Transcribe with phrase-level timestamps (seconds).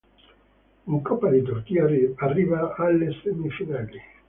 [0.87, 1.85] In Coppa di Turchia
[2.17, 4.01] arriva alle semifinali.